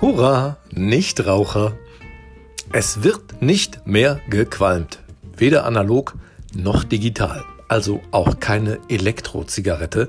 [0.00, 1.72] Hurra, Nichtraucher!
[2.70, 5.00] Es wird nicht mehr gequalmt.
[5.36, 6.14] Weder analog
[6.54, 7.42] noch digital.
[7.66, 10.08] Also auch keine Elektrozigarette,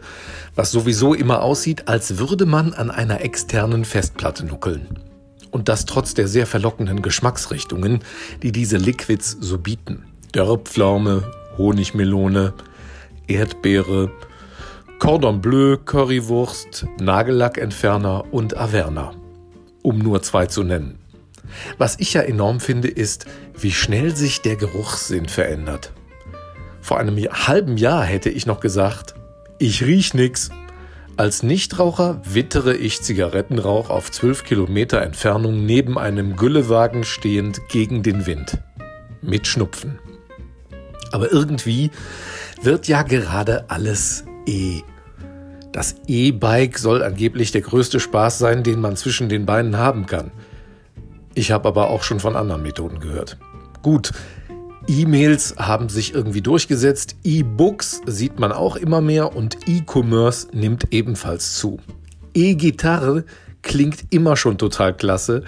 [0.54, 5.00] was sowieso immer aussieht, als würde man an einer externen Festplatte nuckeln.
[5.50, 8.02] Und das trotz der sehr verlockenden Geschmacksrichtungen,
[8.44, 10.06] die diese Liquids so bieten.
[10.34, 12.54] Dörrpflaume, Honigmelone,
[13.28, 14.12] Erdbeere,
[15.00, 19.19] Cordon Bleu, Currywurst, Nagellackentferner und Averna.
[19.90, 21.00] Um nur zwei zu nennen.
[21.80, 23.26] Was ich ja enorm finde, ist,
[23.58, 25.94] wie schnell sich der Geruchssinn verändert.
[26.80, 29.16] Vor einem halben Jahr hätte ich noch gesagt,
[29.58, 30.52] ich riech nix.
[31.18, 38.28] Als Nichtraucher wittere ich Zigarettenrauch auf 12 Kilometer Entfernung neben einem Güllewagen stehend gegen den
[38.28, 38.60] Wind.
[39.24, 39.98] Mit Schnupfen.
[41.12, 41.90] Aber irgendwie
[42.62, 44.84] wird ja gerade alles E.
[45.72, 50.32] Das E-Bike soll angeblich der größte Spaß sein, den man zwischen den Beinen haben kann.
[51.36, 53.38] Ich habe aber auch schon von anderen Methoden gehört.
[53.82, 54.12] Gut,
[54.88, 61.56] E-Mails haben sich irgendwie durchgesetzt, E-Books sieht man auch immer mehr und E-Commerce nimmt ebenfalls
[61.56, 61.80] zu.
[62.34, 63.24] E-Gitarre
[63.62, 65.44] klingt immer schon total klasse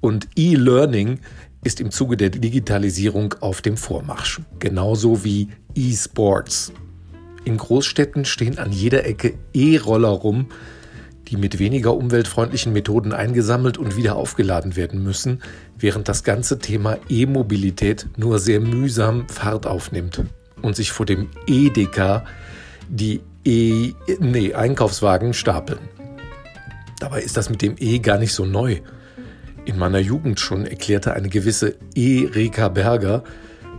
[0.00, 1.20] und E-Learning
[1.62, 6.72] ist im Zuge der Digitalisierung auf dem Vormarsch, genauso wie E-Sports.
[7.48, 10.48] In Großstädten stehen an jeder Ecke E-Roller rum,
[11.28, 15.40] die mit weniger umweltfreundlichen Methoden eingesammelt und wieder aufgeladen werden müssen,
[15.78, 20.24] während das ganze Thema E-Mobilität nur sehr mühsam Fahrt aufnimmt
[20.60, 22.22] und sich vor dem EDK
[22.86, 25.80] die E nee, Einkaufswagen stapeln.
[27.00, 28.80] Dabei ist das mit dem E gar nicht so neu.
[29.64, 33.24] In meiner Jugend schon erklärte eine gewisse E-Reka Berger,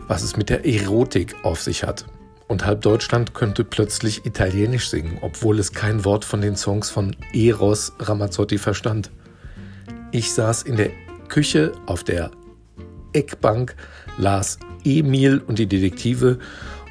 [0.07, 2.07] was es mit der Erotik auf sich hat
[2.49, 7.15] und halb Deutschland könnte plötzlich Italienisch singen, obwohl es kein Wort von den Songs von
[7.31, 9.11] Eros Ramazzotti verstand.
[10.11, 10.89] Ich saß in der
[11.29, 12.31] Küche auf der
[13.13, 13.75] Eckbank,
[14.17, 16.39] las Emil und die Detektive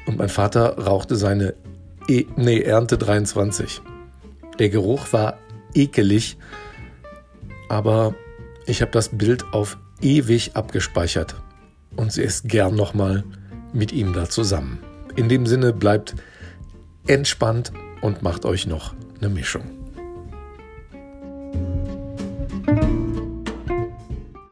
[0.07, 1.53] und mein Vater rauchte seine
[2.07, 3.81] e nee, Ernte 23.
[4.59, 5.37] Der Geruch war
[5.73, 6.37] ekelig,
[7.67, 8.15] aber
[8.65, 11.35] ich habe das Bild auf ewig abgespeichert
[11.97, 13.25] und sie ist gern nochmal
[13.73, 14.79] mit ihm da zusammen.
[15.19, 16.15] In dem Sinne bleibt
[17.05, 19.78] entspannt und macht euch noch eine Mischung.